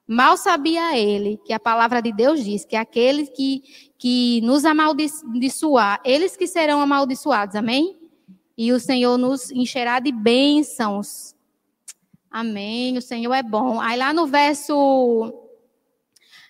[0.08, 3.64] Mal sabia ele que a palavra de Deus diz que aqueles que,
[3.98, 8.07] que nos amaldiçoar, eles que serão amaldiçoados, amém?
[8.58, 11.36] E o Senhor nos encherá de bênçãos.
[12.30, 12.98] Amém.
[12.98, 13.80] O Senhor é bom.
[13.80, 15.32] Aí lá no verso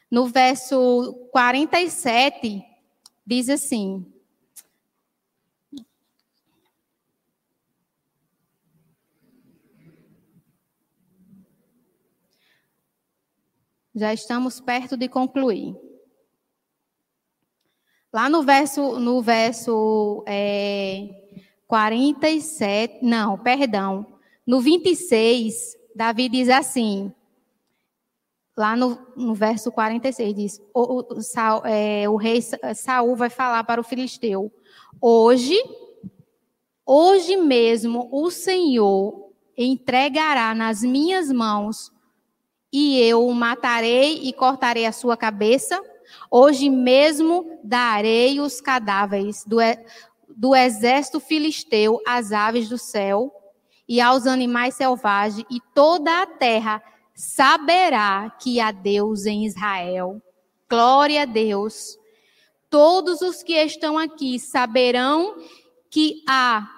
[0.09, 2.63] no verso 47
[3.25, 4.05] diz assim:
[13.93, 15.75] Já estamos perto de concluir.
[18.13, 21.26] Lá no verso, no verso é,
[21.67, 24.05] 47, não, perdão,
[24.45, 27.11] no 26, Davi diz assim,
[28.57, 32.41] lá no, no verso 46, diz: o, o, é, o rei
[32.73, 34.51] Saul vai falar para o filisteu:
[34.99, 35.55] Hoje,
[36.85, 41.91] hoje mesmo, o Senhor entregará nas minhas mãos
[42.73, 45.79] e eu o matarei e cortarei a sua cabeça.
[46.31, 49.57] Hoje mesmo darei os cadáveres do,
[50.37, 53.33] do exército filisteu às aves do céu
[53.89, 56.83] e aos animais selvagens, e toda a terra
[57.15, 60.21] saberá que há Deus em Israel.
[60.69, 61.97] Glória a Deus.
[62.69, 65.37] Todos os que estão aqui saberão
[65.89, 66.69] que há,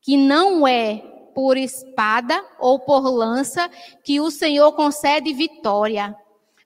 [0.00, 0.98] que não é
[1.34, 3.68] por espada ou por lança
[4.04, 6.14] que o Senhor concede vitória.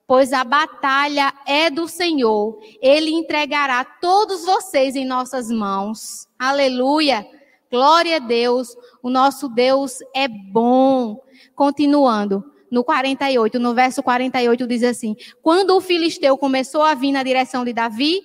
[0.07, 2.59] Pois a batalha é do Senhor.
[2.81, 6.29] Ele entregará todos vocês em nossas mãos.
[6.39, 7.27] Aleluia.
[7.71, 8.77] Glória a Deus.
[9.03, 11.23] O nosso Deus é bom.
[11.55, 17.23] Continuando no 48, no verso 48 diz assim: Quando o filisteu começou a vir na
[17.23, 18.21] direção de Davi,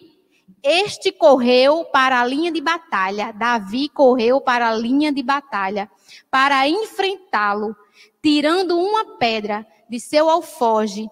[0.61, 3.31] este correu para a linha de batalha.
[3.31, 5.89] Davi correu para a linha de batalha
[6.29, 7.75] para enfrentá-lo,
[8.21, 11.09] tirando uma pedra de seu alfoge,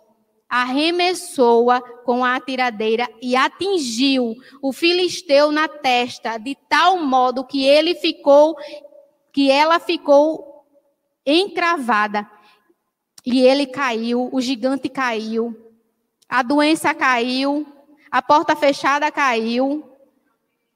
[0.50, 7.96] arremessou-a com a atiradeira e atingiu o filisteu na testa de tal modo que ele
[7.96, 8.56] ficou
[9.32, 10.66] que ela ficou
[11.26, 12.28] encravada.
[13.26, 15.56] E ele caiu, o gigante caiu,
[16.30, 17.68] a doença caiu,
[18.10, 19.84] a porta fechada caiu,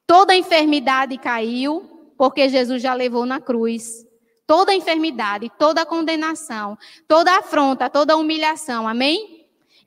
[0.06, 4.06] toda a enfermidade caiu, porque Jesus já levou na cruz
[4.46, 6.76] toda enfermidade, toda condenação,
[7.08, 8.86] toda afronta, toda humilhação.
[8.86, 9.31] Amém?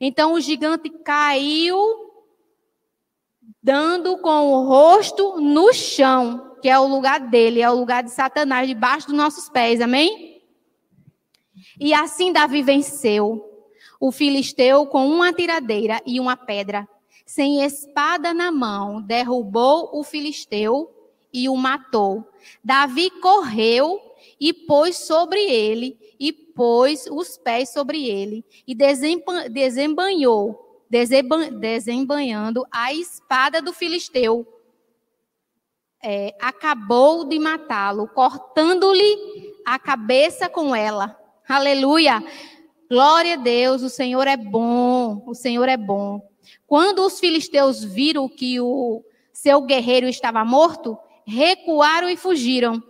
[0.00, 1.78] Então o gigante caiu,
[3.62, 8.10] dando com o rosto no chão, que é o lugar dele, é o lugar de
[8.10, 9.80] Satanás, debaixo dos nossos pés.
[9.80, 10.42] Amém?
[11.78, 13.42] E assim Davi venceu
[14.00, 16.88] o filisteu com uma tiradeira e uma pedra.
[17.24, 20.90] Sem espada na mão, derrubou o filisteu
[21.32, 22.24] e o matou.
[22.62, 24.00] Davi correu
[24.40, 33.60] e pôs sobre ele, e pôs os pés sobre ele, e desembanhou, desembanhando a espada
[33.60, 34.46] do filisteu.
[36.02, 41.18] É, acabou de matá-lo, cortando-lhe a cabeça com ela.
[41.48, 42.22] Aleluia!
[42.88, 46.20] Glória a Deus, o Senhor é bom, o Senhor é bom.
[46.66, 49.02] Quando os filisteus viram que o
[49.32, 50.96] seu guerreiro estava morto,
[51.26, 52.80] recuaram e fugiram.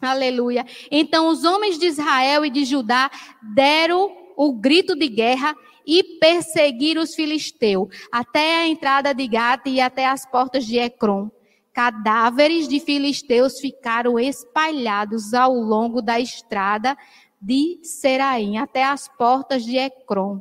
[0.00, 0.66] Aleluia.
[0.90, 3.10] Então os homens de Israel e de Judá
[3.54, 5.54] deram o grito de guerra
[5.86, 11.30] e perseguiram os filisteus até a entrada de Gata e até as portas de Ecrom.
[11.72, 16.96] Cadáveres de filisteus ficaram espalhados ao longo da estrada
[17.40, 20.40] de Seraim até as portas de Ecrom.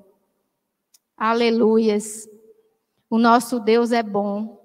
[1.18, 2.28] Aleluias.
[3.10, 4.62] O nosso Deus é bom.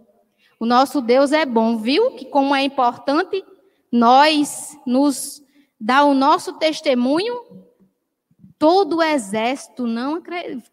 [0.59, 2.12] O nosso Deus é bom, viu?
[2.12, 3.45] Que como é importante
[3.91, 5.43] nós nos
[5.80, 7.41] dar o nosso testemunho.
[8.59, 10.22] Todo o exército não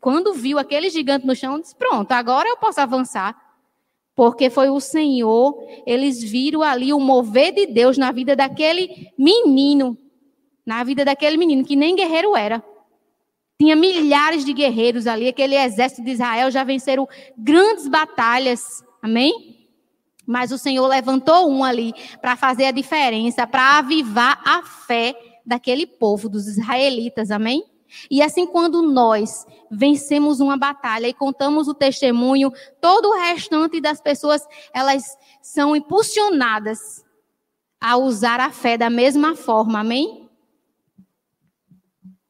[0.01, 3.35] quando viu aquele gigante no chão, disse: "Pronto, agora eu posso avançar".
[4.13, 5.55] Porque foi o Senhor,
[5.85, 9.95] eles viram ali o mover de Deus na vida daquele menino,
[10.65, 12.63] na vida daquele menino que nem guerreiro era.
[13.59, 17.07] Tinha milhares de guerreiros ali, aquele exército de Israel já venceram
[17.37, 18.83] grandes batalhas.
[19.01, 19.56] Amém?
[20.27, 25.15] Mas o Senhor levantou um ali para fazer a diferença, para avivar a fé
[25.45, 27.31] daquele povo, dos israelitas.
[27.31, 27.63] Amém?
[28.11, 32.51] E assim, quando nós vencemos uma batalha e contamos o testemunho,
[32.81, 37.05] todo o restante das pessoas, elas são impulsionadas
[37.79, 39.79] a usar a fé da mesma forma.
[39.79, 40.29] Amém?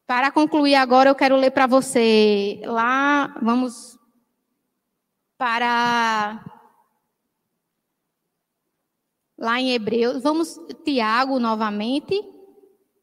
[0.06, 3.98] Para concluir agora, eu quero ler para você lá, vamos
[5.36, 6.57] para
[9.38, 12.20] lá em Hebreus, vamos Tiago novamente,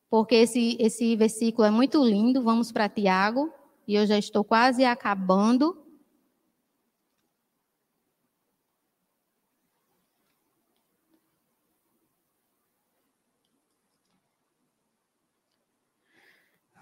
[0.10, 2.44] porque esse esse versículo é muito lindo.
[2.44, 3.50] Vamos para Tiago,
[3.88, 5.82] e eu já estou quase acabando.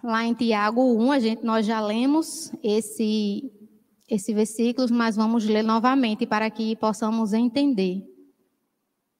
[0.03, 3.49] Lá em Tiago 1, a gente, nós já lemos esse,
[4.09, 8.12] esse versículo, mas vamos ler novamente para que possamos entender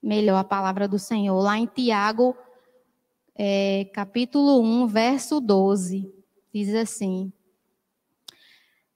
[0.04, 1.40] melhor a palavra do Senhor.
[1.40, 2.36] Lá em Tiago,
[3.36, 6.14] é, capítulo 1, verso 12,
[6.54, 7.32] diz assim: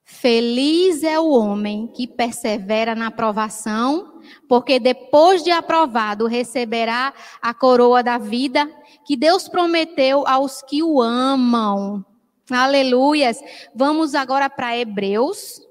[0.03, 8.03] Feliz é o homem que persevera na aprovação, porque depois de aprovado receberá a coroa
[8.03, 8.69] da vida
[9.05, 12.05] que Deus prometeu aos que o amam.
[12.49, 13.39] Aleluias.
[13.73, 15.66] Vamos agora para Hebreus.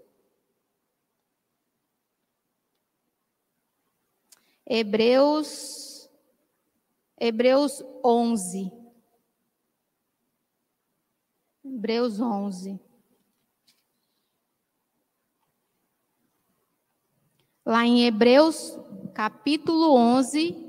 [4.66, 6.10] Hebreus
[7.18, 8.72] Hebreus 11.
[11.64, 12.78] Hebreus 11.
[17.64, 18.78] Lá em Hebreus,
[19.14, 20.66] capítulo 11,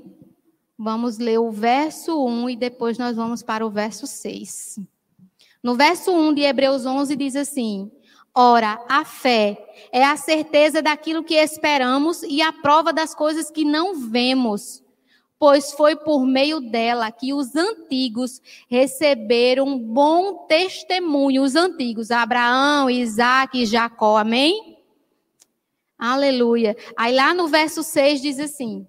[0.80, 4.78] Vamos ler o verso 1 e depois nós vamos para o verso 6.
[5.60, 7.90] No verso 1 de Hebreus 11 diz assim:
[8.40, 9.58] Ora, a fé
[9.90, 14.80] é a certeza daquilo que esperamos e a prova das coisas que não vemos,
[15.40, 21.42] pois foi por meio dela que os antigos receberam bom testemunho.
[21.42, 24.78] Os antigos, Abraão, Isaac e Jacó, amém?
[25.98, 26.76] Aleluia.
[26.96, 28.86] Aí lá no verso 6 diz assim: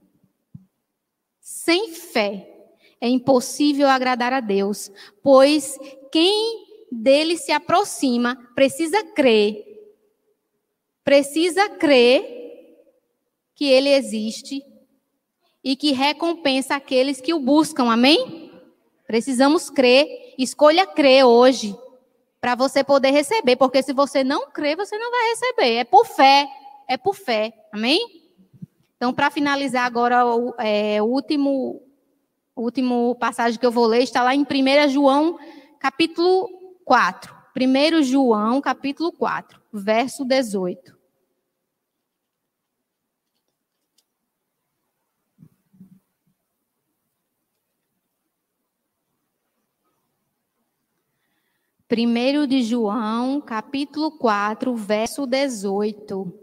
[1.42, 2.48] sem fé
[3.02, 4.92] é impossível agradar a Deus,
[5.24, 5.76] pois
[6.12, 9.66] quem dele se aproxima precisa crer.
[11.04, 12.40] Precisa crer
[13.56, 14.64] que ele existe
[15.64, 17.92] e que recompensa aqueles que o buscam.
[17.92, 18.52] Amém?
[19.06, 20.08] Precisamos crer.
[20.38, 21.76] Escolha crer hoje
[22.40, 25.74] para você poder receber, porque se você não crer, você não vai receber.
[25.76, 26.48] É por fé,
[26.88, 27.54] é por fé.
[27.72, 28.00] Amém?
[28.96, 31.82] Então, para finalizar agora, o, é, o último,
[32.56, 35.38] o último passagem que eu vou ler está lá em 1 João,
[35.80, 36.59] capítulo
[36.90, 37.38] 4.
[37.56, 40.98] 1 João, capítulo 4, verso 18.
[51.88, 56.40] Primeiro de João, capítulo 4, verso 18.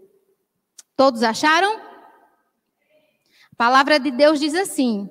[0.94, 1.76] Todos acharam?
[1.76, 5.08] A palavra de Deus diz assim: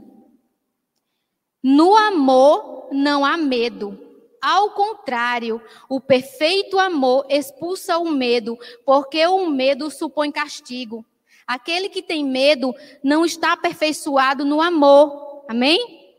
[1.62, 4.05] No amor não há medo.
[4.48, 11.04] Ao contrário, o perfeito amor expulsa o medo, porque o medo supõe castigo.
[11.48, 12.72] Aquele que tem medo
[13.04, 15.44] não está aperfeiçoado no amor.
[15.50, 16.14] Amém?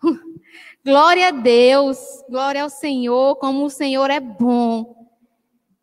[0.84, 1.98] Glória a Deus,
[2.30, 5.08] glória ao Senhor, como o Senhor é bom.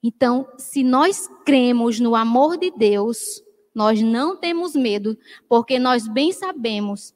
[0.02, 3.44] Então, se nós cremos no amor de Deus,
[3.76, 5.18] nós não temos medo,
[5.50, 7.14] porque nós bem sabemos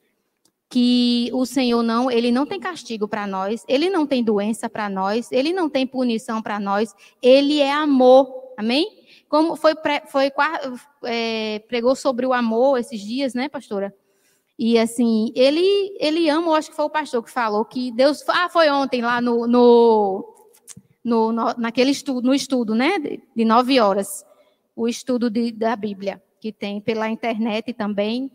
[0.70, 4.89] que o Senhor não, ele não tem castigo para nós, ele não tem doença para
[4.89, 8.47] nós, ele não tem punição para nós, ele é amor.
[8.57, 8.88] Amém?
[9.30, 9.74] Como foi,
[10.07, 10.32] foi
[11.03, 13.93] é, pregou sobre o amor esses dias, né, pastora?
[14.59, 18.24] E assim, ele ele ama, eu acho que foi o pastor que falou que Deus,
[18.28, 20.36] ah, foi ontem lá no, no,
[21.03, 24.26] no, no naquele estudo, no estudo, né, de, de nove horas,
[24.76, 28.32] o estudo de, da Bíblia que tem pela internet também.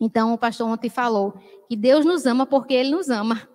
[0.00, 1.34] Então, o pastor ontem falou
[1.68, 3.48] que Deus nos ama porque Ele nos ama.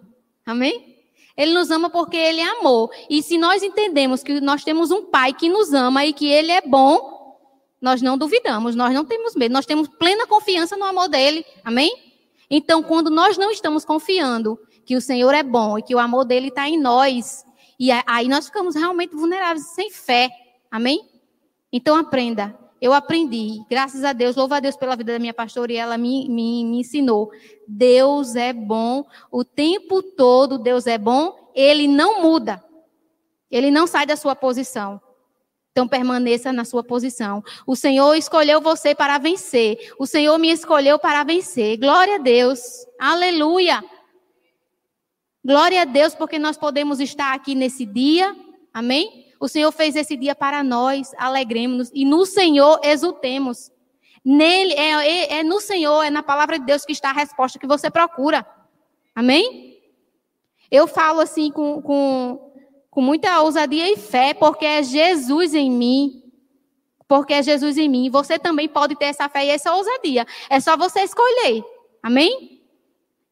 [0.45, 0.91] Amém?
[1.37, 2.89] Ele nos ama porque Ele é amor.
[3.09, 6.51] E se nós entendemos que nós temos um Pai que nos ama e que Ele
[6.51, 7.39] é bom,
[7.81, 11.45] nós não duvidamos, nós não temos medo, nós temos plena confiança no amor dele.
[11.63, 11.91] Amém?
[12.49, 16.25] Então, quando nós não estamos confiando que o Senhor é bom e que o amor
[16.25, 17.45] dele está em nós,
[17.79, 20.29] e aí nós ficamos realmente vulneráveis, sem fé.
[20.69, 21.09] Amém?
[21.71, 22.55] Então, aprenda.
[22.81, 25.99] Eu aprendi, graças a Deus, louvo a Deus pela vida da minha pastora e ela
[25.99, 27.31] me, me, me ensinou.
[27.67, 32.63] Deus é bom o tempo todo, Deus é bom, ele não muda.
[33.51, 34.99] Ele não sai da sua posição.
[35.71, 37.43] Então permaneça na sua posição.
[37.67, 39.93] O Senhor escolheu você para vencer.
[39.99, 41.77] O Senhor me escolheu para vencer.
[41.77, 42.85] Glória a Deus.
[42.99, 43.83] Aleluia.
[45.45, 48.35] Glória a Deus porque nós podemos estar aqui nesse dia.
[48.73, 49.30] Amém?
[49.41, 51.11] O Senhor fez esse dia para nós.
[51.17, 53.69] Alegremos-nos e no Senhor exultemos.
[54.23, 57.59] Nele é, é, é no Senhor, é na palavra de Deus que está a resposta
[57.59, 58.47] que você procura.
[59.13, 59.77] Amém?
[60.69, 62.51] Eu falo assim com, com
[62.91, 66.21] com muita ousadia e fé, porque é Jesus em mim.
[67.07, 68.09] Porque é Jesus em mim.
[68.09, 70.27] Você também pode ter essa fé e essa ousadia.
[70.49, 71.63] É só você escolher.
[72.03, 72.61] Amém?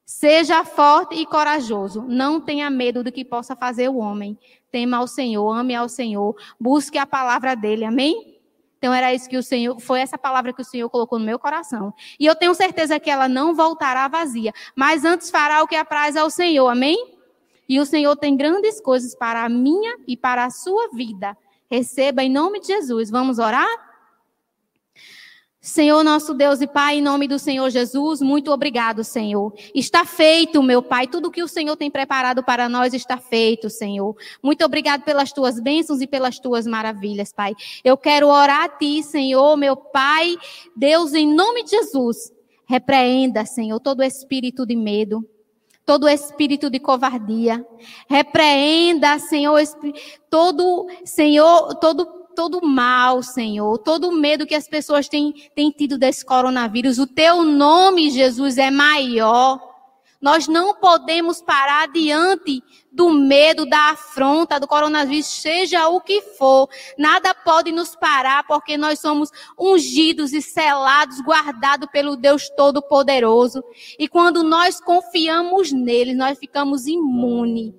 [0.06, 2.04] Seja forte e corajoso.
[2.08, 4.40] Não tenha medo do que possa fazer o homem.
[4.72, 7.86] Tema ao Senhor, ame ao Senhor, busque a palavra dele.
[7.86, 8.40] Amém?
[8.78, 11.38] Então era isso que o Senhor, foi essa palavra que o Senhor colocou no meu
[11.38, 11.94] coração.
[12.20, 16.16] E eu tenho certeza que ela não voltará vazia, mas antes fará o que apraz
[16.16, 16.68] ao Senhor.
[16.68, 17.18] Amém?
[17.68, 21.38] E o Senhor tem grandes coisas para a minha e para a sua vida.
[21.70, 23.12] Receba em nome de Jesus.
[23.12, 23.89] Vamos orar?
[25.62, 29.54] Senhor nosso Deus e Pai, em nome do Senhor Jesus, muito obrigado, Senhor.
[29.76, 34.16] Está feito, meu Pai, tudo que o Senhor tem preparado para nós está feito, Senhor.
[34.42, 37.56] Muito obrigado pelas tuas bênçãos e pelas tuas maravilhas, Pai.
[37.84, 40.38] Eu quero orar a Ti, Senhor, meu Pai,
[40.78, 42.32] Deus, em nome de Jesus.
[42.66, 45.28] Repreenda, Senhor, todo espírito de medo,
[45.86, 47.66] todo espírito de covardia.
[48.08, 49.60] Repreenda, Senhor,
[50.30, 56.24] todo, Senhor, todo, todo mal, Senhor, todo medo que as pessoas têm, têm tido desse
[56.24, 56.98] coronavírus.
[56.98, 59.60] O teu nome, Jesus, é maior.
[60.22, 66.70] Nós não podemos parar diante do medo, da afronta, do coronavírus, seja o que for.
[66.98, 69.30] Nada pode nos parar, porque nós somos
[69.60, 73.62] ungidos e selados, guardados pelo Deus Todo-Poderoso.
[74.00, 77.74] E quando nós confiamos nele, nós ficamos imunes.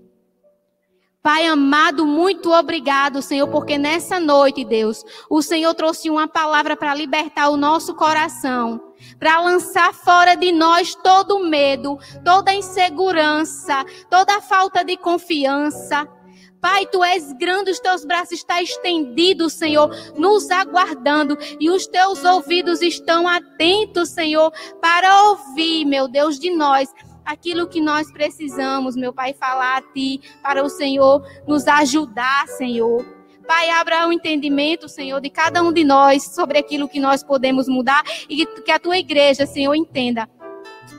[1.22, 6.94] Pai amado, muito obrigado, Senhor, porque nessa noite, Deus, o Senhor trouxe uma palavra para
[6.94, 8.80] libertar o nosso coração,
[9.18, 14.96] para lançar fora de nós todo o medo, toda a insegurança, toda a falta de
[14.96, 16.08] confiança.
[16.58, 22.24] Pai, tu és grande, os teus braços estão estendidos, Senhor, nos aguardando, e os teus
[22.24, 24.50] ouvidos estão atentos, Senhor,
[24.80, 26.88] para ouvir, meu Deus, de nós
[27.24, 33.04] aquilo que nós precisamos, meu Pai, falar a Ti, para o Senhor nos ajudar, Senhor.
[33.46, 37.68] Pai, abra o entendimento, Senhor, de cada um de nós sobre aquilo que nós podemos
[37.68, 40.28] mudar e que a tua igreja, Senhor, entenda.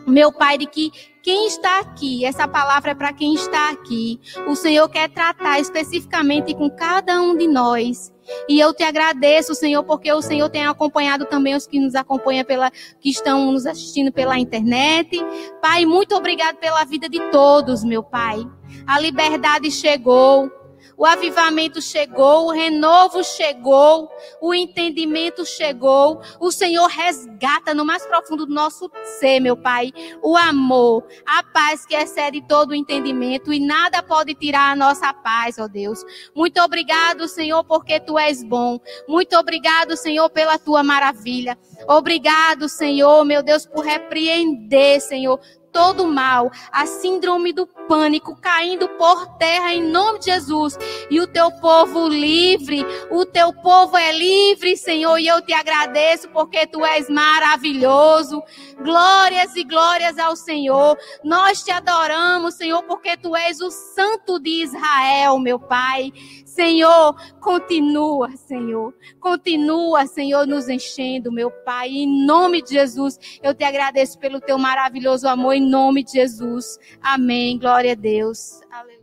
[0.05, 0.91] Meu Pai, de que
[1.22, 4.19] quem está aqui, essa palavra é para quem está aqui.
[4.47, 8.11] O Senhor quer tratar especificamente com cada um de nós.
[8.47, 12.45] E eu te agradeço, Senhor, porque o Senhor tem acompanhado também os que nos acompanham
[12.45, 15.17] pela, que estão nos assistindo pela internet.
[15.61, 18.45] Pai, muito obrigado pela vida de todos, meu Pai.
[18.86, 20.61] A liberdade chegou.
[21.02, 24.08] O avivamento chegou, o renovo chegou,
[24.39, 26.22] o entendimento chegou.
[26.39, 28.88] O Senhor resgata no mais profundo do nosso
[29.20, 29.91] ser, meu Pai,
[30.22, 35.12] o amor, a paz que excede todo o entendimento e nada pode tirar a nossa
[35.12, 36.06] paz, ó Deus.
[36.36, 38.80] Muito obrigado, Senhor, porque tu és bom.
[39.08, 41.58] Muito obrigado, Senhor, pela tua maravilha.
[41.88, 45.39] Obrigado, Senhor, meu Deus, por repreender, Senhor,
[45.72, 50.78] todo mal, a síndrome do pânico caindo por terra em nome de Jesus.
[51.09, 56.30] E o teu povo livre, o teu povo é livre, Senhor, e eu te agradeço
[56.30, 58.41] porque tu és maravilhoso.
[58.82, 60.97] Glórias e glórias ao Senhor.
[61.24, 66.11] Nós te adoramos, Senhor, porque tu és o santo de Israel, meu Pai.
[66.54, 68.93] Senhor, continua, Senhor.
[69.22, 71.88] Continua, Senhor, nos enchendo, meu Pai.
[71.89, 76.78] Em nome de Jesus, eu te agradeço pelo teu maravilhoso amor, em nome de Jesus.
[77.02, 77.58] Amém.
[77.58, 78.60] Glória a Deus.
[78.70, 79.02] Aleluia.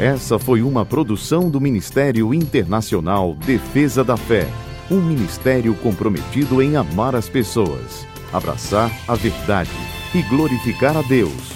[0.00, 4.48] Essa foi uma produção do Ministério Internacional Defesa da Fé,
[4.90, 9.70] um ministério comprometido em amar as pessoas, abraçar a verdade
[10.14, 11.55] e glorificar a Deus.